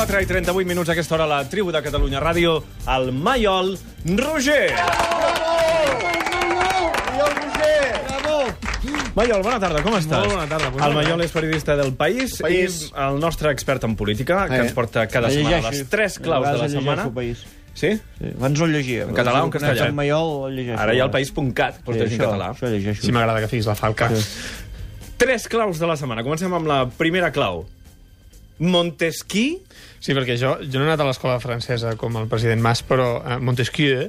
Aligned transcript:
4 0.00 0.22
i 0.22 0.26
38 0.26 0.64
minuts 0.64 0.88
a 0.88 0.92
aquesta 0.94 1.12
hora 1.14 1.24
a 1.26 1.28
la 1.28 1.38
tribu 1.44 1.68
de 1.74 1.82
Catalunya 1.84 2.22
Ràdio, 2.24 2.54
el 2.88 3.10
Maiol 3.12 3.74
Roger. 4.16 4.70
Maiol, 9.12 9.42
bona 9.44 9.58
tarda, 9.60 9.82
com 9.84 9.92
estàs? 9.98 10.22
Molt 10.22 10.32
bona 10.32 10.46
tarda, 10.48 10.70
doncs 10.72 10.86
El. 10.86 10.94
Maiol 10.96 11.20
és 11.26 11.34
periodista 11.34 11.74
del 11.76 11.92
País, 11.98 12.38
País. 12.40 12.78
i 12.88 12.92
el 13.04 13.18
nostre 13.20 13.52
expert 13.52 13.84
en 13.84 13.92
política, 13.98 14.46
que 14.48 14.56
Eh, 14.56 14.60
ens 14.64 14.72
porta 14.72 15.04
cada 15.08 15.28
setmana 15.28 15.68
les 15.68 15.82
tres 15.90 16.16
claus 16.18 16.46
de 16.48 16.56
la 16.56 16.68
setmana. 16.70 17.10
Sí? 17.74 17.90
Sí. 18.00 18.30
Abans 18.38 18.60
el 18.60 18.72
llegia. 18.72 19.02
En 19.04 19.12
català 19.14 19.42
o 19.42 19.50
en 19.50 19.50
castellà? 19.52 19.88
En 19.88 19.94
Maiol 19.94 20.48
el 20.50 20.56
llegeixo. 20.56 20.80
Ara 20.80 20.94
hi 20.94 21.00
ha 21.00 21.04
el 21.04 21.10
país.cat, 21.10 21.82
però 21.84 21.92
Sí, 21.92 22.08
sí, 22.08 22.14
en 22.14 22.20
això, 22.20 22.30
català. 22.30 22.48
això 22.54 22.70
llegeixo. 22.72 23.02
Sí, 23.02 23.12
m'agrada 23.12 23.40
que 23.40 23.48
fiquis 23.48 23.66
la 23.66 23.74
falca. 23.74 24.08
Sí. 24.08 24.24
Tres 25.18 25.46
claus 25.46 25.78
de 25.78 25.86
la 25.86 25.96
setmana. 25.96 26.22
Comencem 26.22 26.54
amb 26.54 26.66
la 26.66 26.86
primera 26.88 27.30
clau. 27.32 27.66
Montesquieu 28.60 29.58
Sí, 30.00 30.14
perquè 30.16 30.38
jo, 30.40 30.54
jo 30.64 30.80
no 30.80 30.86
he 30.86 30.88
anat 30.88 31.02
a 31.04 31.04
l'escola 31.04 31.36
francesa 31.44 31.90
com 32.00 32.14
el 32.16 32.28
president 32.30 32.62
Mas, 32.64 32.80
però 32.88 33.18
eh, 33.20 33.34
Montesquieu 33.36 34.06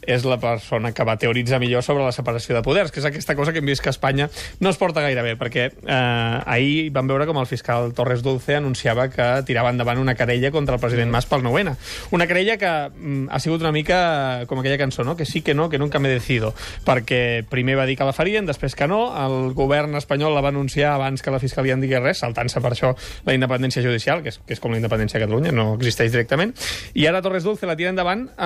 és 0.00 0.22
la 0.24 0.38
persona 0.40 0.94
que 0.96 1.04
va 1.04 1.18
teoritzar 1.20 1.58
millor 1.60 1.82
sobre 1.84 2.00
la 2.00 2.14
separació 2.16 2.56
de 2.56 2.62
poders, 2.64 2.88
que 2.88 3.02
és 3.02 3.08
aquesta 3.10 3.34
cosa 3.36 3.52
que 3.52 3.60
hem 3.60 3.68
vist 3.68 3.84
que 3.84 3.90
a 3.90 3.92
Espanya 3.92 4.30
no 4.64 4.72
es 4.72 4.80
porta 4.80 5.04
gaire 5.04 5.20
bé, 5.20 5.34
perquè 5.36 5.66
eh, 5.68 6.54
ahir 6.56 6.88
vam 6.96 7.12
veure 7.12 7.26
com 7.28 7.36
el 7.42 7.48
fiscal 7.50 7.92
Torres 7.92 8.24
Dulce 8.24 8.56
anunciava 8.56 9.10
que 9.12 9.26
tirava 9.44 9.68
endavant 9.74 10.00
una 10.00 10.14
querella 10.16 10.48
contra 10.54 10.78
el 10.78 10.80
president 10.80 11.12
Mas 11.12 11.28
pel 11.28 11.44
9-N. 11.44 11.76
Una 12.16 12.28
querella 12.30 12.56
que 12.56 12.72
mm, 12.88 13.28
ha 13.28 13.42
sigut 13.44 13.60
una 13.60 13.74
mica 13.76 14.00
com 14.48 14.64
aquella 14.64 14.80
cançó, 14.80 15.04
no? 15.04 15.12
que 15.14 15.28
sí, 15.28 15.44
que 15.44 15.52
no, 15.52 15.68
que 15.68 15.78
nunca 15.78 16.00
m'he 16.00 16.08
decido, 16.08 16.54
perquè 16.88 17.44
primer 17.52 17.76
va 17.76 17.84
dir 17.84 17.98
que 18.00 18.08
la 18.08 18.16
farien, 18.16 18.48
després 18.48 18.72
que 18.80 18.88
no, 18.88 19.10
el 19.26 19.52
govern 19.52 20.00
espanyol 20.00 20.32
la 20.32 20.40
va 20.40 20.54
anunciar 20.56 20.94
abans 20.94 21.20
que 21.20 21.36
la 21.36 21.42
fiscalia 21.44 21.76
en 21.76 21.84
digués 21.84 22.00
res, 22.00 22.24
saltant-se 22.24 22.64
per 22.64 22.72
això 22.72 22.96
la 23.28 23.36
independència 23.36 23.84
judicial, 23.84 23.93
que 24.02 24.34
és, 24.34 24.40
que 24.42 24.56
és 24.56 24.60
com 24.60 24.74
la 24.74 24.80
independència 24.80 25.20
de 25.20 25.26
Catalunya, 25.26 25.54
no 25.54 25.74
existeix 25.78 26.12
directament, 26.12 26.54
i 26.94 27.06
ara 27.06 27.22
Torres 27.22 27.46
Dulce 27.46 27.70
la 27.70 27.76
tira 27.78 27.94
endavant 27.94 28.28
eh, 28.34 28.44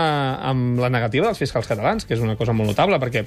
amb 0.53 0.81
la 0.83 0.93
negativa 0.93 1.31
dels 1.31 1.41
fiscals 1.41 1.71
catalans, 1.71 2.05
que 2.05 2.15
és 2.15 2.25
una 2.25 2.37
cosa 2.37 2.53
molt 2.53 2.75
notable, 2.75 3.01
perquè 3.01 3.25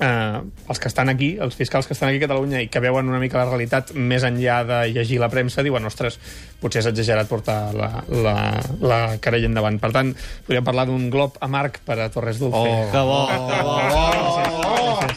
eh, 0.00 0.40
els 0.68 0.80
que 0.80 0.88
estan 0.88 1.08
aquí, 1.08 1.36
els 1.40 1.54
fiscals 1.56 1.86
que 1.86 1.94
estan 1.94 2.10
aquí 2.10 2.20
a 2.22 2.26
Catalunya 2.26 2.62
i 2.64 2.68
que 2.72 2.80
veuen 2.82 3.08
una 3.08 3.20
mica 3.22 3.40
la 3.40 3.48
realitat 3.50 3.92
més 3.94 4.24
enllà 4.26 4.62
de 4.68 4.80
llegir 4.94 5.20
la 5.22 5.30
premsa, 5.32 5.64
diuen, 5.66 5.84
ostres, 5.88 6.18
potser 6.62 6.82
és 6.82 6.90
exagerat 6.92 7.30
portar 7.30 7.58
la, 7.76 7.90
la, 8.08 8.36
la 8.80 9.00
querella 9.22 9.50
endavant. 9.50 9.80
Per 9.82 9.92
tant, 9.94 10.14
podríem 10.46 10.66
parlar 10.66 10.88
d'un 10.90 11.08
glob 11.12 11.38
amarg 11.44 11.80
per 11.86 12.00
a 12.00 12.10
Torres 12.12 12.42
Dulce. 12.42 12.62
Oh. 12.62 12.90
Que 12.92 13.06
bo, 13.08 13.22
que 13.30 13.62
bo. 13.66 13.78
Gràcies, 13.82 14.61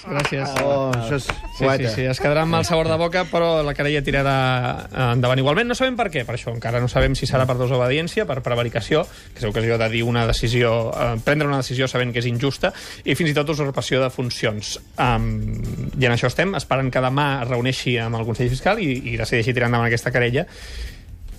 gràcies. 0.08 0.56
Oh, 0.61 0.92
això 0.95 1.20
és 1.20 1.28
Sí, 1.56 1.64
sí, 1.78 1.88
sí, 1.88 2.03
es 2.03 2.20
quedarà 2.20 2.42
amb 2.44 2.52
mal 2.52 2.66
sabor 2.67 2.89
de 2.92 2.98
boca, 3.00 3.22
però 3.31 3.61
la 3.64 3.72
querella 3.73 4.02
tirarà 4.03 4.34
endavant 5.14 5.39
igualment. 5.39 5.70
No 5.72 5.78
sabem 5.78 5.95
per 5.95 6.09
què, 6.12 6.25
per 6.28 6.36
això. 6.36 6.52
Encara 6.52 6.81
no 6.84 6.89
sabem 6.92 7.16
si 7.16 7.30
serà 7.30 7.45
per 7.47 7.56
desobediència, 7.56 8.25
per 8.28 8.42
prevaricació, 8.44 9.06
que 9.31 9.39
és 9.39 9.47
ocasió 9.47 9.78
de 9.80 9.88
dir 9.94 10.03
una 10.03 10.25
decisió, 10.28 10.73
eh, 10.92 11.14
prendre 11.23 11.47
una 11.47 11.62
decisió 11.64 11.88
sabent 11.88 12.12
que 12.12 12.20
és 12.20 12.28
injusta, 12.28 12.73
i 13.06 13.16
fins 13.16 13.31
i 13.31 13.38
tot 13.38 13.53
usurpació 13.56 14.02
de 14.03 14.09
funcions. 14.12 14.73
Um, 15.00 15.30
I 15.95 16.09
en 16.09 16.17
això 16.17 16.28
estem, 16.28 16.52
esperant 16.59 16.92
que 16.92 17.06
demà 17.06 17.30
es 17.45 17.47
reuneixi 17.53 17.95
amb 18.03 18.19
el 18.19 18.28
Consell 18.28 18.52
Fiscal 18.52 18.84
i, 18.84 18.92
i 19.14 19.16
decideixi 19.16 19.56
tirar 19.56 19.72
endavant 19.72 19.88
aquesta 19.88 20.12
querella 20.12 20.44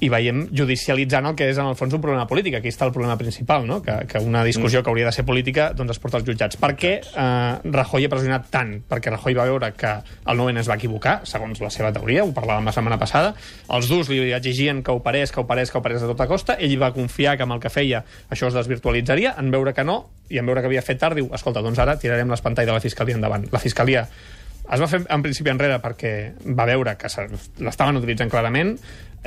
i 0.00 0.08
veiem 0.12 0.46
judicialitzant 0.52 1.26
el 1.30 1.36
que 1.38 1.48
és 1.50 1.58
en 1.60 1.68
el 1.70 1.76
fons 1.78 1.94
un 1.96 2.02
problema 2.02 2.26
polític. 2.28 2.58
Aquí 2.58 2.70
està 2.72 2.86
el 2.88 2.92
problema 2.94 3.16
principal, 3.20 3.66
no? 3.68 3.80
que, 3.82 3.94
que 4.10 4.20
una 4.22 4.44
discussió 4.44 4.82
que 4.82 4.90
hauria 4.92 5.08
de 5.08 5.14
ser 5.16 5.24
política 5.28 5.70
doncs 5.76 5.96
es 5.96 6.02
porta 6.02 6.20
als 6.20 6.26
jutjats. 6.26 6.58
Per 6.60 6.72
què 6.78 6.92
eh, 7.00 7.72
Rajoy 7.76 8.06
ha 8.06 8.12
pressionat 8.12 8.50
tant? 8.52 8.74
Perquè 8.88 9.14
Rajoy 9.14 9.38
va 9.38 9.48
veure 9.48 9.72
que 9.78 9.94
el 9.96 10.42
9 10.42 10.60
es 10.60 10.70
va 10.70 10.76
equivocar, 10.76 11.18
segons 11.28 11.62
la 11.64 11.72
seva 11.72 11.92
teoria, 11.96 12.24
ho 12.24 12.34
parlàvem 12.36 12.68
la 12.68 12.76
setmana 12.76 13.00
passada, 13.00 13.34
els 13.72 13.88
durs 13.90 14.10
li 14.12 14.32
exigien 14.36 14.82
que 14.84 14.94
operés, 14.94 15.32
que 15.32 15.40
operés, 15.40 15.72
que 15.72 15.80
operés 15.80 16.04
de 16.04 16.12
tota 16.12 16.28
costa, 16.30 16.58
ell 16.60 16.76
va 16.80 16.92
confiar 16.94 17.36
que 17.36 17.46
amb 17.46 17.56
el 17.56 17.62
que 17.62 17.72
feia 17.72 18.04
això 18.30 18.50
es 18.50 18.56
desvirtualitzaria, 18.56 19.36
en 19.40 19.50
veure 19.54 19.74
que 19.76 19.84
no, 19.84 20.02
i 20.28 20.40
en 20.40 20.48
veure 20.48 20.62
que 20.62 20.70
havia 20.70 20.84
fet 20.84 21.00
tard, 21.00 21.18
diu, 21.18 21.30
escolta, 21.34 21.62
doncs 21.64 21.78
ara 21.82 21.96
tirarem 22.00 22.30
l'espantall 22.32 22.66
de 22.68 22.74
la 22.74 22.82
Fiscalia 22.82 23.16
endavant. 23.16 23.46
La 23.52 23.62
Fiscalia 23.62 24.06
es 24.72 24.80
va 24.82 24.88
fer 24.90 25.02
en 25.08 25.22
principi 25.22 25.50
enrere 25.52 25.78
perquè 25.82 26.12
va 26.56 26.66
veure 26.66 26.96
que 26.98 27.10
l'estaven 27.62 27.96
utilitzant 28.00 28.30
clarament 28.32 28.76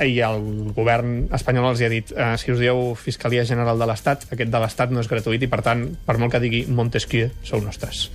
i 0.00 0.18
el 0.24 0.72
govern 0.76 1.26
espanyol 1.36 1.70
els 1.72 1.80
hi 1.82 1.84
ha 1.86 1.90
dit 1.92 2.12
eh, 2.16 2.32
si 2.40 2.52
us 2.52 2.58
dieu 2.60 2.94
Fiscalia 2.96 3.44
General 3.44 3.78
de 3.78 3.86
l'Estat, 3.88 4.26
aquest 4.32 4.50
de 4.52 4.60
l'Estat 4.62 4.90
no 4.94 5.00
és 5.02 5.08
gratuït 5.10 5.42
i 5.44 5.48
per 5.52 5.60
tant, 5.66 5.86
per 6.06 6.16
molt 6.18 6.32
que 6.32 6.40
digui 6.40 6.62
Montesquieu, 6.68 7.28
sou 7.44 7.60
nostres. 7.60 8.06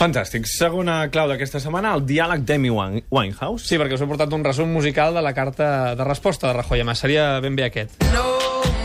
Fantàstic. 0.00 0.46
Segona 0.48 1.02
clau 1.12 1.28
d'aquesta 1.28 1.60
setmana, 1.60 1.92
el 1.98 2.06
diàleg 2.08 2.42
d'Amy 2.48 2.70
Wine- 2.72 3.02
Winehouse. 3.12 3.66
Sí, 3.68 3.76
perquè 3.78 3.98
us 3.98 4.00
he 4.00 4.08
portat 4.08 4.32
un 4.32 4.42
resum 4.46 4.70
musical 4.72 5.12
de 5.14 5.20
la 5.22 5.34
carta 5.36 5.94
de 5.94 6.04
resposta 6.08 6.48
de 6.48 6.54
Rajoy. 6.56 6.78
Además, 6.80 6.98
seria 7.04 7.38
ben 7.44 7.54
bé 7.54 7.66
aquest. 7.68 8.00
No, 8.14 8.24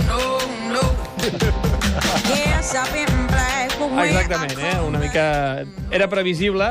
no, 0.10 0.20
no. 0.74 0.84
yes, 2.36 2.74
I've 2.76 2.92
been 2.92 3.28
black. 3.28 3.72
but 3.80 3.92
when 3.92 4.10
Exactament, 4.10 4.60
eh? 4.60 4.76
Una 4.86 5.00
mica... 5.00 5.66
Era 5.92 6.10
previsible 6.10 6.66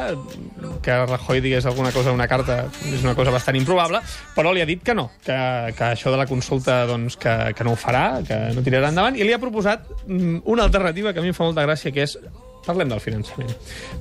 que 0.84 1.00
Rajoy 1.06 1.40
digués 1.44 1.66
alguna 1.66 1.92
cosa 1.92 2.12
a 2.12 2.16
una 2.16 2.28
carta, 2.28 2.64
és 2.92 3.02
una 3.02 3.16
cosa 3.16 3.32
bastant 3.34 3.56
improbable, 3.58 4.02
però 4.36 4.52
li 4.52 4.62
ha 4.62 4.68
dit 4.68 4.82
que 4.84 4.94
no, 4.94 5.08
que, 5.24 5.36
que 5.76 5.90
això 5.90 6.12
de 6.12 6.20
la 6.20 6.28
consulta 6.30 6.82
doncs, 6.90 7.18
que, 7.20 7.34
que 7.56 7.66
no 7.66 7.74
ho 7.74 7.80
farà, 7.80 8.20
que 8.26 8.40
no 8.54 8.64
tirarà 8.66 8.92
endavant, 8.92 9.16
i 9.16 9.26
li 9.26 9.34
ha 9.34 9.42
proposat 9.42 9.88
mm, 10.06 10.44
una 10.44 10.68
alternativa 10.68 11.12
que 11.12 11.22
a 11.22 11.24
mi 11.24 11.32
em 11.32 11.36
fa 11.36 11.48
molta 11.48 11.64
gràcia, 11.66 11.94
que 11.94 12.04
és 12.04 12.18
parlem 12.64 12.88
del 12.88 13.00
finançament. 13.02 13.52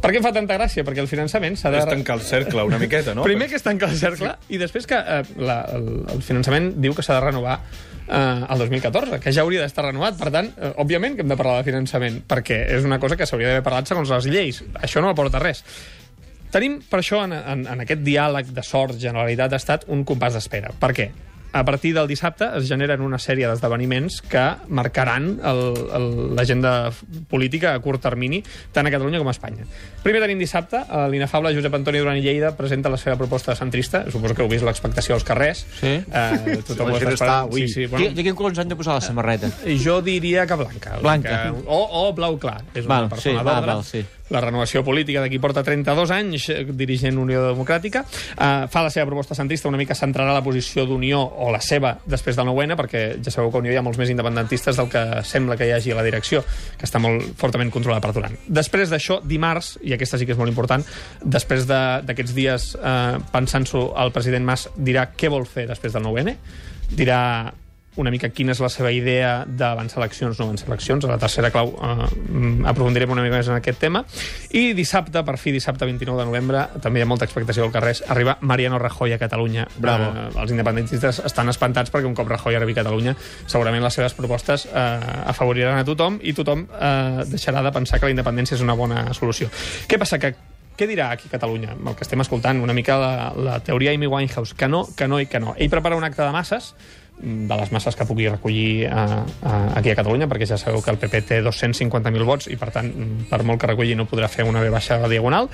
Per 0.02 0.12
què 0.12 0.20
em 0.20 0.26
fa 0.26 0.32
tanta 0.36 0.58
gràcia? 0.58 0.86
Perquè 0.88 1.04
el 1.04 1.10
finançament 1.12 1.58
s'ha 1.60 1.72
de... 1.74 1.82
És 1.82 1.90
tancar 1.90 2.18
el 2.20 2.24
cercle 2.26 2.64
una 2.68 2.80
miqueta, 2.82 3.16
no? 3.16 3.26
Primer 3.28 3.50
que 3.52 3.60
es 3.60 3.66
tanca 3.66 3.90
el 3.92 3.98
cercle 4.00 4.36
i 4.54 4.60
després 4.62 4.88
que 4.90 5.00
eh, 5.00 5.24
la, 5.44 5.60
el, 5.76 5.90
el 6.16 6.24
finançament 6.26 6.72
diu 6.84 6.96
que 6.96 7.06
s'ha 7.06 7.18
de 7.20 7.26
renovar 7.26 7.58
eh, 8.08 8.46
el 8.50 8.64
2014, 8.64 9.20
que 9.24 9.34
ja 9.36 9.44
hauria 9.44 9.64
d'estar 9.64 9.88
renovat. 9.90 10.18
Per 10.20 10.32
tant, 10.34 10.54
eh, 10.56 10.72
òbviament 10.84 11.18
que 11.18 11.26
hem 11.26 11.34
de 11.34 11.40
parlar 11.40 11.60
de 11.62 11.68
finançament, 11.68 12.22
perquè 12.30 12.64
és 12.78 12.88
una 12.88 13.02
cosa 13.04 13.20
que 13.20 13.28
s'hauria 13.30 13.52
d'haver 13.52 13.66
parlat 13.68 13.92
segons 13.92 14.16
les 14.16 14.32
lleis. 14.32 14.64
Això 14.82 15.04
no 15.04 15.12
aporta 15.12 15.44
res. 15.44 15.64
Tenim, 16.54 16.80
per 16.90 17.02
això, 17.02 17.24
en, 17.26 17.34
en, 17.34 17.66
en 17.74 17.82
aquest 17.84 18.04
diàleg 18.06 18.54
de 18.54 18.64
sort, 18.64 18.94
Generalitat-Estat, 19.02 19.88
un 19.90 20.06
compàs 20.06 20.38
d'espera. 20.38 20.70
Per 20.80 20.92
què? 20.94 21.10
A 21.54 21.62
partir 21.66 21.92
del 21.94 22.08
dissabte 22.10 22.48
es 22.58 22.66
generen 22.66 23.02
una 23.06 23.20
sèrie 23.22 23.46
d'esdeveniments 23.46 24.16
que 24.26 24.42
marcaran 24.74 25.36
l'agenda 26.34 26.92
política 27.30 27.76
a 27.76 27.80
curt 27.84 28.02
termini, 28.02 28.40
tant 28.74 28.90
a 28.90 28.94
Catalunya 28.94 29.20
com 29.22 29.30
a 29.30 29.34
Espanya. 29.36 29.68
Primer 30.02 30.22
tenim 30.24 30.42
dissabte, 30.42 30.82
l'inefable 31.14 31.54
Josep 31.54 31.78
Antoni 31.78 32.02
Duran 32.02 32.18
i 32.18 32.24
Lleida 32.26 32.56
presenta 32.58 32.90
la 32.90 32.98
seva 32.98 33.16
proposta 33.22 33.54
centrista, 33.56 34.04
suposo 34.10 34.34
que 34.34 34.42
heu 34.42 34.50
vist 34.50 34.66
l'expectació 34.66 35.14
als 35.14 35.28
carrers. 35.28 35.62
Sí. 35.80 35.94
Eh, 36.02 36.58
tothom 36.66 36.90
La 36.90 36.98
ho 36.98 37.04
gent 37.04 37.14
està 37.14 37.20
esperant. 37.20 37.54
Sí, 37.54 37.68
sí, 37.70 37.86
bueno, 37.92 38.10
de 38.18 38.26
quin 38.26 38.36
color 38.40 38.56
ens 38.56 38.64
han 38.66 38.74
de 38.74 38.80
posar 38.80 38.98
la 38.98 39.06
samarreta? 39.06 39.52
jo 39.84 40.02
diria 40.02 40.48
que 40.50 40.58
blanca. 40.58 40.98
Blanca. 41.06 41.38
O, 41.68 41.80
o 42.02 42.14
blau 42.18 42.38
clar. 42.42 42.64
És 42.74 42.86
una 42.86 43.04
Val, 43.04 43.10
persona 43.14 43.24
sí, 43.30 43.38
val, 43.38 43.54
d'ordre. 43.54 43.74
val, 43.76 43.86
sí. 43.86 44.06
La 44.34 44.42
renovació 44.42 44.82
política 44.84 45.22
d'aquí 45.22 45.38
porta 45.40 45.62
32 45.64 46.10
anys 46.16 46.48
eh, 46.50 46.64
dirigent 46.74 47.20
Unió 47.22 47.44
Democràtica. 47.52 48.02
Uh, 48.34 48.66
fa 48.72 48.82
la 48.82 48.90
seva 48.90 49.06
proposta 49.06 49.36
centrista, 49.38 49.70
una 49.70 49.78
mica 49.78 49.94
centrarà 49.96 50.34
la 50.34 50.42
posició 50.44 50.88
d'Unió 50.90 51.20
o 51.22 51.52
la 51.54 51.62
seva 51.62 51.94
després 52.10 52.36
del 52.40 52.48
9-N, 52.50 52.76
perquè 52.80 53.04
ja 53.24 53.32
sabeu 53.34 53.52
que 53.54 53.62
Unió 53.62 53.72
hi 53.74 53.78
ha 53.78 53.86
molts 53.86 54.00
més 54.02 54.10
independentistes 54.10 54.80
del 54.82 54.90
que 54.90 55.04
sembla 55.30 55.58
que 55.60 55.68
hi 55.70 55.76
hagi 55.78 55.94
a 55.94 56.00
la 56.00 56.06
direcció, 56.08 56.42
que 56.80 56.90
està 56.90 57.00
molt 57.04 57.36
fortament 57.38 57.70
controlada 57.74 58.02
per 58.02 58.14
Duran. 58.18 58.36
Després 58.48 58.90
d'això, 58.90 59.20
dimarts, 59.24 59.76
i 59.86 59.94
aquesta 59.94 60.18
sí 60.18 60.26
que 60.26 60.34
és 60.34 60.42
molt 60.42 60.50
important, 60.52 60.84
després 61.24 61.68
de- 61.70 62.02
d'aquests 62.10 62.34
dies 62.34 62.70
eh, 62.82 63.18
pensant-s'ho, 63.32 63.92
el 64.02 64.12
president 64.16 64.46
Mas 64.50 64.68
dirà 64.76 65.12
què 65.16 65.30
vol 65.30 65.46
fer 65.46 65.68
després 65.70 65.94
del 65.94 66.04
9-N, 66.10 66.36
dirà 66.94 67.20
una 67.96 68.12
mica 68.14 68.30
quina 68.34 68.54
és 68.54 68.62
la 68.64 68.70
seva 68.74 68.92
idea 68.94 69.44
d'avançar 69.48 70.00
eleccions, 70.02 70.40
no 70.40 70.48
avançar 70.48 70.68
eleccions. 70.70 71.06
A 71.06 71.12
la 71.12 71.18
tercera 71.22 71.52
clau 71.54 71.74
eh, 71.76 72.08
aprofundirem 72.70 73.12
una 73.14 73.26
mica 73.26 73.38
més 73.38 73.50
en 73.52 73.58
aquest 73.58 73.80
tema. 73.84 74.04
I 74.52 74.74
dissabte, 74.78 75.24
per 75.26 75.38
fi, 75.42 75.54
dissabte 75.56 75.86
29 75.86 76.22
de 76.22 76.28
novembre, 76.30 76.66
també 76.84 77.02
hi 77.02 77.06
ha 77.06 77.10
molta 77.10 77.28
expectació 77.30 77.68
al 77.68 77.74
carrer, 77.76 77.96
arriba 78.14 78.38
Mariano 78.42 78.80
Rajoy 78.82 79.14
a 79.14 79.20
Catalunya. 79.22 79.68
Bravo. 79.78 80.10
Eh, 80.10 80.30
els 80.44 80.56
independentistes 80.56 81.22
estan 81.28 81.52
espantats 81.54 81.94
perquè 81.94 82.10
un 82.10 82.18
cop 82.18 82.32
Rajoy 82.32 82.58
arribi 82.58 82.78
a 82.78 82.82
Catalunya, 82.82 83.18
segurament 83.46 83.86
les 83.86 84.00
seves 84.00 84.18
propostes 84.18 84.66
eh, 84.72 84.80
afavoriran 85.34 85.78
a 85.78 85.86
tothom 85.88 86.18
i 86.22 86.34
tothom 86.34 86.66
eh, 86.74 87.28
deixarà 87.30 87.62
de 87.66 87.74
pensar 87.76 88.00
que 88.00 88.10
la 88.10 88.18
independència 88.18 88.58
és 88.58 88.66
una 88.66 88.78
bona 88.80 89.06
solució. 89.14 89.52
Què 89.88 90.02
passa? 90.02 90.22
Que 90.22 90.34
què 90.74 90.88
dirà 90.90 91.12
aquí 91.14 91.28
a 91.30 91.36
Catalunya? 91.36 91.76
El 91.78 91.94
que 91.94 92.02
estem 92.06 92.22
escoltant, 92.24 92.58
una 92.64 92.74
mica 92.74 92.98
la, 92.98 93.14
la 93.38 93.60
teoria 93.62 93.94
Amy 93.94 94.08
Winehouse, 94.10 94.56
que 94.58 94.68
no, 94.68 94.88
que 94.98 95.08
no 95.08 95.20
i 95.22 95.28
que 95.30 95.40
no. 95.40 95.54
Ell 95.54 95.70
prepara 95.70 96.00
un 96.00 96.06
acte 96.08 96.24
de 96.24 96.32
masses, 96.34 96.74
de 97.22 97.56
les 97.56 97.72
masses 97.72 97.96
que 97.96 98.06
pugui 98.06 98.28
recollir 98.28 98.88
a, 98.88 99.24
a, 99.42 99.54
aquí 99.80 99.94
a 99.94 99.98
Catalunya, 100.00 100.28
perquè 100.32 100.48
ja 100.50 100.58
sabeu 100.60 100.82
que 100.84 100.92
el 100.92 101.00
PP 101.00 101.24
té 101.30 101.40
250.000 101.46 102.28
vots 102.28 102.50
i, 102.52 102.58
per 102.60 102.72
tant, 102.76 102.92
per 103.30 103.44
molt 103.48 103.62
que 103.62 103.70
recolli 103.72 103.96
no 103.96 104.08
podrà 104.10 104.28
fer 104.32 104.48
una 104.48 104.64
B 104.64 104.72
baixa 104.74 105.00
diagonal. 105.08 105.50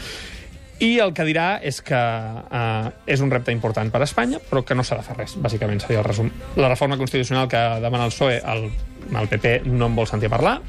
I 0.79 0.93
el 1.03 1.11
que 1.11 1.25
dirà 1.27 1.59
és 1.59 1.81
que 1.83 1.99
eh, 1.99 2.91
és 3.11 3.21
un 3.21 3.31
repte 3.31 3.51
important 3.51 3.91
per 3.91 3.99
a 3.99 4.07
Espanya, 4.07 4.39
però 4.39 4.63
que 4.63 4.77
no 4.77 4.85
s'ha 4.87 4.95
de 5.01 5.03
fer 5.03 5.17
res, 5.17 5.35
bàsicament 5.43 5.81
seria 5.83 5.99
el 5.99 6.07
resum. 6.07 6.31
La 6.55 6.71
reforma 6.71 6.97
constitucional 6.97 7.49
que 7.51 7.59
demana 7.83 8.07
el 8.07 8.15
PSOE, 8.15 8.39
el, 8.39 8.69
el 9.11 9.27
PP 9.27 9.57
no 9.67 9.91
en 9.91 9.97
vol 9.99 10.07
sentir 10.07 10.31
parlar, 10.31 10.61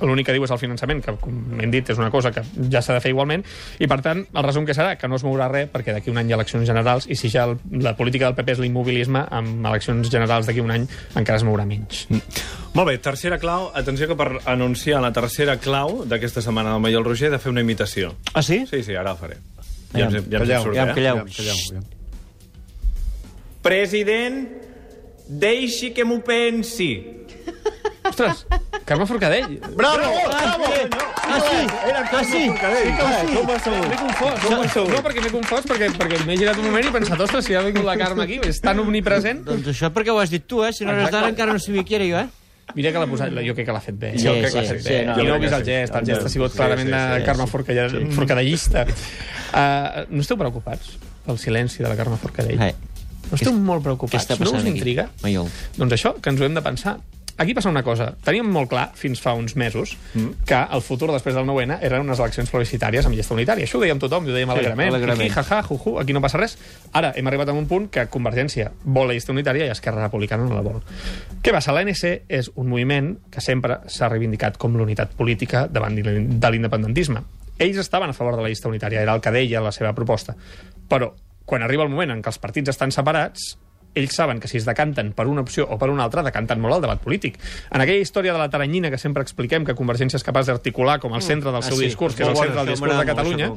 l'únic 0.00 0.28
que 0.28 0.34
diu 0.36 0.44
és 0.46 0.52
el 0.54 0.60
finançament, 0.60 1.00
que, 1.02 1.14
com 1.20 1.60
hem 1.60 1.72
dit, 1.72 1.90
és 1.90 1.98
una 1.98 2.10
cosa 2.14 2.30
que 2.34 2.44
ja 2.70 2.82
s'ha 2.84 2.96
de 2.96 3.02
fer 3.04 3.12
igualment, 3.12 3.44
i 3.82 3.88
per 3.90 4.00
tant, 4.04 4.24
el 4.28 4.46
resum 4.46 4.66
que 4.68 4.76
serà 4.76 4.94
que 4.98 5.10
no 5.10 5.18
es 5.18 5.24
mourà 5.26 5.48
res 5.50 5.70
perquè 5.72 5.94
d'aquí 5.94 6.12
un 6.12 6.20
any 6.20 6.30
hi 6.30 6.36
ha 6.36 6.38
eleccions 6.38 6.66
generals 6.68 7.08
i 7.10 7.18
si 7.18 7.30
ja 7.32 7.48
el, 7.48 7.56
la 7.82 7.96
política 7.98 8.28
del 8.28 8.36
PP 8.38 8.56
és 8.56 8.62
l'immobilisme, 8.62 9.24
amb 9.40 9.66
eleccions 9.72 10.10
generals 10.12 10.48
d'aquí 10.48 10.62
un 10.64 10.74
any 10.74 10.86
encara 11.18 11.40
es 11.40 11.46
mourà 11.46 11.66
menys. 11.68 12.06
Molt 12.76 12.86
bé, 12.90 12.98
tercera 13.02 13.40
clau. 13.42 13.70
Atenció 13.74 14.06
que 14.10 14.16
per 14.18 14.28
anunciar 14.46 15.02
la 15.02 15.12
tercera 15.16 15.58
clau 15.58 16.04
d'aquesta 16.08 16.44
setmana 16.44 16.76
del 16.76 16.84
Maiol 16.84 17.06
Roger 17.06 17.32
he 17.32 17.34
de 17.34 17.42
fer 17.42 17.50
una 17.50 17.64
imitació. 17.64 18.14
Ah, 18.34 18.42
sí? 18.42 18.64
Sí, 18.70 18.82
sí, 18.86 18.94
ara 18.94 19.14
la 19.14 19.18
faré. 19.18 19.40
Ja, 19.92 19.98
ja 19.98 20.08
ens 20.08 20.18
en 20.20 20.30
Calleu, 20.30 20.62
surt, 20.62 20.76
ja 20.76 20.84
em 20.84 20.90
eh? 20.92 20.96
calleu. 20.98 21.22
Calleu, 21.32 21.62
calleu. 21.68 21.86
President, 23.64 24.42
deixi 25.28 25.90
que 25.96 26.04
m'ho 26.06 26.20
pensi. 26.24 26.90
Ostres, 28.08 28.46
Carme 28.88 29.06
Forcadell! 29.06 29.58
Bravo! 29.76 29.98
Bravo! 30.28 30.64
Ah, 31.28 31.40
sí? 31.44 31.66
Ah, 31.92 32.22
sí? 32.24 32.30
Sí 32.32 32.50
que 32.56 32.66
ho 32.66 33.10
sí. 33.20 33.34
Com 33.36 33.50
ha 33.52 33.58
sabut? 33.60 33.88
M'he 33.90 33.98
confós. 34.00 34.46
No, 34.48 34.60
no, 34.88 35.02
perquè 35.04 35.22
m'he 35.24 35.32
confós, 35.34 35.66
perquè, 35.68 35.90
perquè 35.98 36.20
m'he 36.24 36.36
girat 36.40 36.58
un 36.60 36.68
moment 36.70 36.86
i 36.86 36.88
he 36.88 36.94
pensat, 36.94 37.20
ostres, 37.20 37.44
si 37.46 37.54
ha 37.58 37.62
vingut 37.66 37.84
la 37.86 37.96
Carme 38.00 38.24
aquí, 38.24 38.40
és 38.48 38.60
tan 38.64 38.80
omnipresent. 38.80 39.44
Doncs 39.48 39.68
això 39.74 39.90
perquè 39.94 40.14
ho 40.14 40.20
has 40.22 40.32
dit 40.32 40.46
tu, 40.48 40.62
eh? 40.64 40.72
Si 40.72 40.86
no 40.88 40.94
eres 40.96 41.10
d'ara 41.12 41.28
encara 41.34 41.52
no 41.52 41.60
sabia 41.62 41.84
qui 41.84 41.98
era 41.98 42.08
jo, 42.08 42.22
eh? 42.24 42.48
Mira 42.76 42.92
que 42.92 43.00
l'ha 43.00 43.08
posat, 43.08 43.32
jo 43.32 43.54
crec 43.56 43.64
que 43.68 43.72
l'ha 43.76 43.80
fet 43.84 43.96
bé. 43.96 44.10
Sí, 44.18 44.26
jo 44.26 44.34
crec 44.36 44.52
que 44.52 44.60
l'ha 44.60 44.66
sí, 44.68 44.74
fet 44.76 44.82
sí, 44.84 44.90
bé. 44.92 45.04
no, 45.08 45.14
I 45.20 45.24
no 45.28 45.34
heu 45.36 45.40
vist 45.40 45.54
el 45.56 45.64
gest, 45.64 45.94
el 45.96 46.04
sí. 46.04 46.12
gest 46.12 46.26
ha 46.26 46.32
sigut 46.32 46.52
Sí, 46.52 46.58
clarament 46.60 46.88
sí, 46.90 46.92
de 46.96 47.04
sí, 47.20 47.24
Carme 47.28 47.44
sí. 47.46 47.52
Forcadell- 47.54 48.10
Forcadellista. 48.16 48.82
Uh, 49.48 50.02
no 50.12 50.20
esteu 50.24 50.36
preocupats 50.40 50.90
pel 51.24 51.38
silenci 51.40 51.80
de 51.84 51.88
la 51.88 51.96
Carme 51.96 52.16
Forcadell? 52.20 52.60
Eh, 52.60 52.74
No 53.28 53.36
esteu 53.36 53.52
molt 53.52 53.82
preocupats? 53.84 54.28
No 54.40 54.52
us 54.56 54.64
intriga? 54.68 55.08
Doncs 55.76 55.92
això, 55.96 56.14
que 56.20 56.30
ens 56.32 56.40
ho 56.40 56.46
hem 56.46 56.54
de 56.56 56.62
pensar. 56.64 56.94
Aquí 57.38 57.54
passa 57.54 57.70
una 57.70 57.84
cosa. 57.86 58.08
Teníem 58.26 58.48
molt 58.50 58.66
clar, 58.72 58.88
fins 58.98 59.20
fa 59.22 59.32
uns 59.38 59.54
mesos, 59.56 59.92
mm. 60.12 60.44
que 60.48 60.58
el 60.58 60.82
futur 60.82 61.12
després 61.12 61.36
del 61.36 61.46
9-N 61.46 61.76
eren 61.86 62.02
unes 62.02 62.18
eleccions 62.18 62.50
plebiscitàries 62.50 63.06
amb 63.06 63.14
llista 63.14 63.36
unitària. 63.36 63.68
Això 63.68 63.78
ho 63.78 63.84
dèiem 63.84 64.00
tothom, 64.02 64.26
ho 64.26 64.34
dèiem 64.34 64.50
alegrament. 64.50 64.90
alegrament. 64.90 65.30
Aquí, 65.30 65.36
jaja, 65.36 65.60
juju, 65.68 65.94
aquí 66.02 66.16
no 66.16 66.22
passa 66.24 66.40
res. 66.42 66.56
Ara 66.98 67.12
hem 67.14 67.30
arribat 67.30 67.52
a 67.52 67.54
un 67.54 67.68
punt 67.70 67.86
que 67.94 68.08
Convergència 68.10 68.72
vol 68.82 69.06
la 69.06 69.14
llista 69.14 69.30
unitària 69.30 69.68
i 69.68 69.70
Esquerra 69.70 70.02
Republicana 70.02 70.48
no 70.48 70.58
la 70.58 70.64
vol. 70.66 70.82
Què 71.38 71.54
passa? 71.54 71.72
L'ANC 71.76 72.02
és 72.26 72.50
un 72.56 72.66
moviment 72.66 73.14
que 73.30 73.44
sempre 73.44 73.84
s'ha 73.86 74.10
reivindicat 74.10 74.58
com 74.58 74.74
l'unitat 74.74 75.14
política 75.14 75.68
davant 75.70 75.94
de 75.94 76.50
l'independentisme. 76.50 77.22
Ells 77.58 77.78
estaven 77.78 78.10
a 78.10 78.18
favor 78.18 78.34
de 78.34 78.42
la 78.42 78.50
llista 78.50 78.68
unitària, 78.68 79.02
era 79.02 79.14
el 79.14 79.22
que 79.22 79.30
deia 79.34 79.62
la 79.62 79.70
seva 79.74 79.94
proposta. 79.94 80.34
Però 80.90 81.12
quan 81.48 81.62
arriba 81.62 81.86
el 81.86 81.94
moment 81.94 82.12
en 82.12 82.20
què 82.22 82.32
els 82.32 82.42
partits 82.42 82.74
estan 82.74 82.90
separats, 82.94 83.54
ells 83.98 84.14
saben 84.16 84.40
que 84.40 84.48
si 84.50 84.58
es 84.58 84.66
decanten 84.68 85.12
per 85.16 85.26
una 85.28 85.42
opció 85.44 85.66
o 85.68 85.78
per 85.78 85.90
una 85.90 86.04
altra, 86.06 86.24
decanten 86.26 86.60
molt 86.62 86.78
el 86.78 86.84
debat 86.86 87.02
polític. 87.02 87.38
En 87.70 87.84
aquella 87.84 88.02
història 88.02 88.32
de 88.32 88.40
la 88.40 88.48
taranyina 88.50 88.90
que 88.90 88.98
sempre 88.98 89.22
expliquem 89.22 89.66
que 89.66 89.76
Convergència 89.78 90.18
és 90.18 90.26
capaç 90.26 90.50
d'articular 90.50 90.98
com 91.02 91.14
el 91.14 91.22
centre 91.22 91.52
del 91.54 91.62
seu 91.66 91.78
discurs, 91.80 92.16
que 92.16 92.24
és 92.26 92.32
el 92.32 92.36
centre 92.36 92.58
del 92.60 92.72
discurs 92.74 92.96
de 92.98 93.06
Catalunya, 93.08 93.50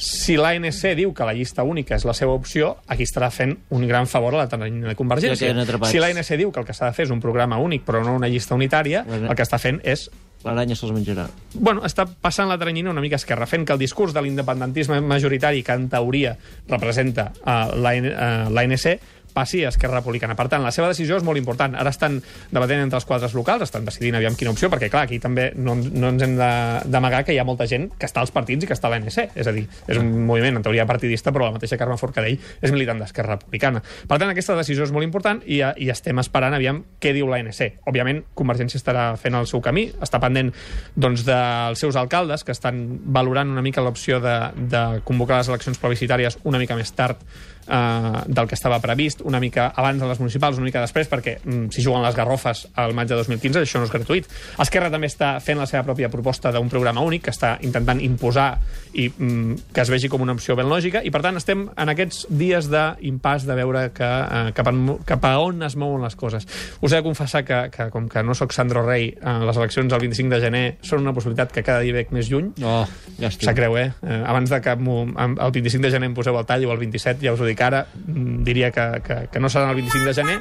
si 0.00 0.38
l'ANC 0.40 0.82
diu 0.98 1.14
que 1.14 1.28
la 1.28 1.34
llista 1.36 1.62
única 1.62 1.98
és 1.98 2.04
la 2.08 2.14
seva 2.16 2.34
opció, 2.34 2.76
aquí 2.88 3.06
estarà 3.06 3.30
fent 3.34 3.56
un 3.70 3.86
gran 3.88 4.06
favor 4.10 4.34
a 4.34 4.44
la 4.44 4.48
taranyina 4.48 4.92
de 4.92 4.98
Convergència. 4.98 5.54
Si 5.90 6.02
l'ANC 6.02 6.34
diu 6.40 6.52
que 6.52 6.62
el 6.62 6.68
que 6.68 6.76
s'ha 6.76 6.90
de 6.90 6.96
fer 6.96 7.08
és 7.08 7.14
un 7.14 7.22
programa 7.22 7.58
únic 7.62 7.84
però 7.84 8.02
no 8.04 8.14
una 8.16 8.30
llista 8.30 8.54
unitària, 8.54 9.04
el 9.04 9.34
que 9.34 9.44
està 9.46 9.60
fent 9.60 9.80
és 9.84 10.08
L'aranya 10.44 10.76
se'ls 10.76 10.92
menjarà. 10.92 11.24
bueno, 11.54 11.80
està 11.88 12.04
passant 12.04 12.50
la 12.50 12.58
teranyina 12.60 12.92
una 12.92 13.00
mica 13.00 13.16
esquerra, 13.16 13.46
fent 13.48 13.64
que 13.64 13.72
el 13.72 13.80
discurs 13.80 14.12
de 14.12 14.20
l'independentisme 14.22 15.00
majoritari, 15.00 15.62
que 15.64 15.72
en 15.72 15.88
teoria 15.88 16.36
representa 16.68 17.30
uh, 17.40 17.72
l'ANC, 17.80 19.00
passi 19.34 19.64
a 19.64 19.72
Esquerra 19.72 19.98
Republicana. 19.98 20.36
Per 20.38 20.46
tant, 20.48 20.62
la 20.64 20.72
seva 20.74 20.88
decisió 20.92 21.18
és 21.18 21.26
molt 21.26 21.40
important. 21.40 21.74
Ara 21.76 21.92
estan 21.92 22.20
debatent 22.52 22.84
entre 22.84 23.00
els 23.00 23.08
quadres 23.08 23.34
locals, 23.36 23.66
estan 23.66 23.84
decidint 23.84 24.16
aviam 24.16 24.38
quina 24.38 24.54
opció, 24.54 24.70
perquè, 24.72 24.88
clar, 24.92 25.04
aquí 25.08 25.18
també 25.20 25.50
no, 25.56 25.74
no 25.74 26.12
ens 26.14 26.24
hem 26.24 26.36
d'amagar 26.38 27.24
que 27.26 27.34
hi 27.34 27.40
ha 27.42 27.46
molta 27.46 27.66
gent 27.70 27.90
que 27.98 28.08
està 28.08 28.22
als 28.22 28.32
partits 28.34 28.64
i 28.64 28.70
que 28.70 28.76
està 28.76 28.88
a 28.88 28.94
l'ANC. 28.94 29.34
És 29.34 29.50
a 29.50 29.54
dir, 29.54 29.66
és 29.90 30.00
un 30.00 30.10
moviment, 30.28 30.60
en 30.60 30.64
teoria, 30.64 30.86
partidista, 30.88 31.34
però 31.34 31.50
la 31.50 31.58
mateixa 31.58 31.78
Carme 31.80 31.98
Forcadell 32.00 32.38
és 32.38 32.72
militant 32.72 33.02
d'Esquerra 33.02 33.36
Republicana. 33.36 33.82
Per 33.82 34.20
tant, 34.20 34.30
aquesta 34.30 34.56
decisió 34.58 34.86
és 34.86 34.94
molt 34.94 35.06
important 35.06 35.42
i, 35.44 35.60
i 35.60 35.90
estem 35.92 36.22
esperant 36.22 36.54
aviam 36.54 36.84
què 37.02 37.14
diu 37.16 37.28
l'ANC. 37.30 37.82
Òbviament, 37.90 38.22
Convergència 38.38 38.78
estarà 38.78 39.08
fent 39.20 39.34
el 39.38 39.48
seu 39.50 39.62
camí, 39.64 39.88
està 40.04 40.20
pendent 40.22 40.52
doncs, 40.94 41.24
dels 41.26 41.82
seus 41.82 41.98
alcaldes, 41.98 42.44
que 42.44 42.54
estan 42.54 42.84
valorant 43.14 43.50
una 43.50 43.64
mica 43.64 43.82
l'opció 43.84 44.20
de, 44.22 44.36
de 44.70 44.84
convocar 45.04 45.40
les 45.40 45.50
eleccions 45.50 45.80
plebiscitàries 45.80 46.38
una 46.44 46.60
mica 46.60 46.76
més 46.78 46.92
tard 46.94 47.20
eh, 47.68 48.22
del 48.26 48.48
que 48.48 48.54
estava 48.54 48.80
previst, 48.80 49.23
una 49.24 49.40
mica 49.40 49.70
abans 49.76 50.00
de 50.00 50.08
les 50.08 50.20
municipals, 50.20 50.58
una 50.60 50.68
mica 50.68 50.82
després, 50.84 51.08
perquè 51.10 51.38
mm, 51.42 51.68
si 51.74 51.84
juguen 51.84 52.04
les 52.04 52.16
garrofes 52.16 52.66
al 52.80 52.94
maig 52.96 53.10
de 53.10 53.18
2015, 53.20 53.64
això 53.64 53.82
no 53.82 53.88
és 53.88 53.92
gratuït. 53.92 54.28
Esquerra 54.62 54.90
també 54.92 55.10
està 55.10 55.34
fent 55.44 55.60
la 55.60 55.68
seva 55.70 55.84
pròpia 55.86 56.10
proposta 56.12 56.52
d'un 56.54 56.70
programa 56.72 57.04
únic, 57.04 57.24
que 57.26 57.34
està 57.34 57.54
intentant 57.64 58.00
imposar 58.04 58.48
i 58.92 59.08
mm, 59.10 59.70
que 59.74 59.84
es 59.84 59.92
vegi 59.92 60.10
com 60.12 60.24
una 60.24 60.36
opció 60.36 60.56
ben 60.58 60.68
lògica, 60.70 61.02
i 61.04 61.12
per 61.14 61.22
tant 61.24 61.40
estem 61.40 61.66
en 61.70 61.94
aquests 61.94 62.26
dies 62.30 62.68
d'impàs 62.72 63.46
de 63.48 63.58
veure 63.58 63.86
que, 63.96 64.08
eh, 64.08 64.52
cap, 64.56 64.70
a, 64.70 64.98
cap 65.08 65.28
a 65.28 65.34
on 65.42 65.62
es 65.66 65.78
mouen 65.80 66.04
les 66.04 66.16
coses. 66.16 66.48
Us 66.80 66.92
he 66.92 66.96
de 67.00 67.04
confessar 67.06 67.44
que, 67.44 67.64
que 67.74 67.88
com 67.94 68.08
que 68.08 68.22
no 68.22 68.36
sóc 68.36 68.52
Sandro 68.52 68.84
Rey, 68.86 69.10
eh, 69.14 69.38
les 69.44 69.56
eleccions 69.60 69.92
el 69.92 70.06
25 70.06 70.34
de 70.34 70.42
gener 70.42 70.64
són 70.84 71.04
una 71.04 71.14
possibilitat 71.16 71.52
que 71.54 71.64
cada 71.66 71.84
dia 71.84 71.96
veig 71.96 72.12
més 72.14 72.30
lluny, 72.32 72.52
Oh, 72.64 72.84
ja 73.18 73.28
estic. 73.28 73.48
Sap 73.48 73.56
greu, 73.58 73.76
eh? 73.78 73.90
eh? 74.02 74.20
Abans 74.26 74.50
de 74.50 74.60
que 74.60 74.70
el 74.70 75.52
25 75.52 75.82
de 75.82 75.90
gener 75.90 76.08
em 76.10 76.14
poseu 76.16 76.36
el 76.38 76.46
tall 76.46 76.64
o 76.68 76.72
el 76.72 76.80
27, 76.80 77.20
ja 77.24 77.34
us 77.34 77.42
ho 77.42 77.48
dic 77.48 77.60
ara, 77.64 77.84
mm, 78.06 78.42
diria 78.46 78.70
que, 78.74 78.86
que, 79.04 79.13
que 79.32 79.40
no 79.42 79.48
serà 79.52 79.70
el 79.70 79.76
25 79.80 80.04
de 80.10 80.14
gener. 80.14 80.36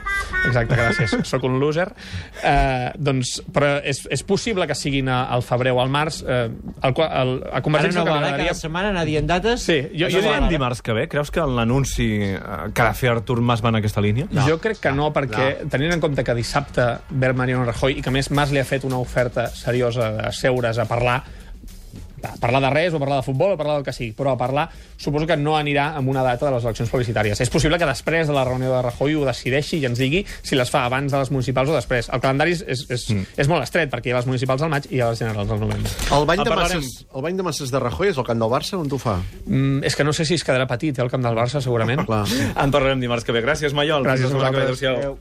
Exacte, 0.47 0.75
gràcies, 0.79 1.15
sóc 1.31 1.43
un 1.47 1.59
loser. 1.61 1.89
Eh, 2.43 2.91
doncs, 2.97 3.35
però 3.53 3.75
és, 3.83 4.03
és 4.11 4.23
possible 4.27 4.67
que 4.69 4.75
siguin 4.75 5.09
a- 5.09 5.25
al 5.33 5.43
febrer 5.45 5.71
o 5.75 5.81
al 5.81 5.89
març. 5.93 6.21
Eh, 6.27 6.49
el, 6.49 6.93
el, 6.97 7.33
a 7.49 7.53
Ara 7.53 7.61
Convergència 7.65 7.99
no 7.99 8.05
el 8.05 8.07
que 8.07 8.13
val, 8.13 8.17
eh? 8.17 8.21
m'agradaria... 8.27 8.51
Cada 8.53 8.59
setmana 8.61 8.89
anar 8.93 9.05
dient 9.09 9.27
dates. 9.29 9.63
Sí, 9.67 9.79
jo, 9.93 10.09
Jo 10.09 10.21
diria, 10.23 10.39
dimarts 10.49 10.81
que 10.85 10.93
ve. 10.97 11.07
Creus 11.11 11.31
que 11.31 11.45
l'anunci 11.45 12.09
eh, 12.33 12.39
que 12.73 12.81
ha 12.81 12.89
de 12.91 12.97
fer 12.99 13.11
Artur 13.13 13.39
Mas 13.41 13.63
va 13.63 13.69
en 13.73 13.79
aquesta 13.81 14.01
línia? 14.03 14.27
no, 14.31 14.47
jo 14.47 14.57
crec 14.61 14.79
que 14.83 14.91
no, 14.95 15.11
perquè 15.15 15.67
tenint 15.71 15.93
en 15.95 16.01
compte 16.03 16.23
que 16.23 16.35
dissabte 16.35 16.85
ve 17.09 17.33
Mariano 17.33 17.65
Rajoy 17.65 17.99
i 17.99 18.01
que 18.03 18.09
a 18.11 18.15
més 18.15 18.29
Mas 18.31 18.51
li 18.51 18.59
ha 18.61 18.65
fet 18.67 18.83
una 18.87 18.97
oferta 19.01 19.47
seriosa 19.53 20.11
de 20.17 20.31
seure's 20.35 20.77
a 20.79 20.85
parlar 20.89 21.21
a 22.23 22.35
parlar 22.39 22.61
de 22.63 22.69
res, 22.73 22.93
o 22.93 22.99
parlar 23.01 23.19
de 23.21 23.25
futbol, 23.27 23.53
o 23.53 23.57
parlar 23.59 23.77
del 23.77 23.85
que 23.85 23.93
sigui, 23.93 24.13
però 24.17 24.33
a 24.33 24.37
parlar 24.39 24.69
suposo 24.97 25.27
que 25.27 25.37
no 25.37 25.57
anirà 25.57 25.91
amb 25.97 26.09
una 26.09 26.23
data 26.23 26.47
de 26.47 26.53
les 26.55 26.63
eleccions 26.63 26.89
plebiscitàries. 26.91 27.41
És 27.43 27.51
possible 27.51 27.77
que 27.79 27.87
després 27.89 28.27
de 28.29 28.35
la 28.35 28.45
reunió 28.47 28.71
de 28.73 28.81
Rajoy 28.85 29.17
ho 29.19 29.25
decideixi 29.27 29.81
i 29.81 29.87
ens 29.89 29.99
digui 29.99 30.23
si 30.41 30.55
les 30.55 30.71
fa 30.71 30.85
abans 30.87 31.11
de 31.11 31.19
les 31.19 31.31
municipals 31.31 31.69
o 31.69 31.77
després. 31.77 32.09
El 32.13 32.23
calendari 32.23 32.55
és, 32.55 32.63
és, 32.65 32.85
és, 32.89 33.07
mm. 33.11 33.35
és 33.43 33.51
molt 33.51 33.65
estret, 33.67 33.91
perquè 33.91 34.11
hi 34.11 34.15
ha 34.15 34.21
les 34.21 34.29
municipals 34.29 34.63
al 34.63 34.71
maig 34.73 34.87
i 34.89 34.97
hi 34.97 35.03
ha 35.03 35.11
les 35.11 35.19
generals 35.19 35.51
al 35.51 35.61
novembre. 35.63 35.91
El 36.13 36.27
bany, 36.29 36.39
En 36.39 36.47
de 36.47 36.55
parlarem. 36.55 36.83
masses, 36.83 37.05
el 37.13 37.27
bany 37.27 37.37
de 37.41 37.47
masses 37.49 37.73
de 37.73 37.83
Rajoy 37.83 38.13
és 38.13 38.21
el 38.21 38.27
camp 38.29 38.39
del 38.45 38.53
Barça, 38.53 38.79
on 38.79 38.89
t'ho 38.89 39.01
fa? 39.01 39.17
Mm, 39.45 39.83
és 39.83 39.95
que 39.95 40.07
no 40.07 40.13
sé 40.13 40.25
si 40.25 40.39
es 40.39 40.45
quedarà 40.47 40.67
petit, 40.69 40.97
eh, 40.97 41.03
el 41.03 41.11
camp 41.11 41.23
del 41.25 41.35
Barça, 41.35 41.61
segurament. 41.61 42.05
Clar. 42.07 42.25
En 42.63 42.71
parlarem 42.71 43.01
dimarts 43.01 43.25
que 43.27 43.35
ve. 43.35 43.43
Gràcies, 43.43 43.73
Maiol. 43.75 44.05
Gràcies 44.05 44.29
ve. 44.29 44.35
a 44.35 44.39
vosaltres. 44.39 44.63
Adéu-siau. 44.69 45.17